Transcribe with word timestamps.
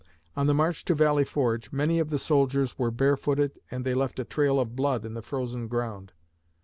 On 0.35 0.47
the 0.47 0.53
march 0.55 0.83
to 0.85 0.95
Valley 0.95 1.23
Forge, 1.23 1.71
many 1.71 1.99
of 1.99 2.09
the 2.09 2.17
soldiers 2.17 2.75
were 2.79 2.89
barefooted 2.89 3.59
and 3.69 3.85
they 3.85 3.93
left 3.93 4.17
a 4.19 4.23
trail 4.23 4.59
of 4.59 4.75
blood 4.75 5.05
on 5.05 5.13
the 5.13 5.21
frozen 5.21 5.67
ground. 5.67 6.11